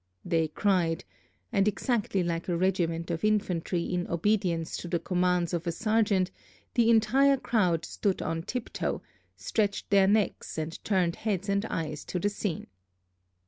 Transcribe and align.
they 0.25 0.47
cried, 0.47 1.05
and 1.51 1.67
exactly 1.67 2.23
like 2.23 2.47
a 2.49 2.57
regiment 2.57 3.11
of 3.11 3.23
infantry 3.23 3.83
in 3.83 4.07
obedience 4.07 4.75
to 4.75 4.87
the 4.87 4.97
commands 4.97 5.53
of 5.53 5.67
a 5.67 5.71
sergeant, 5.71 6.31
the 6.73 6.89
entire 6.89 7.37
crowd 7.37 7.85
stood 7.85 8.19
on 8.19 8.41
tiptoe, 8.41 9.03
stretched 9.35 9.87
their 9.91 10.07
necks, 10.07 10.57
and 10.57 10.83
turned 10.83 11.17
heads 11.17 11.47
and 11.49 11.65
eyes 11.65 12.03
to 12.03 12.17
the 12.17 12.29
scene. 12.29 12.65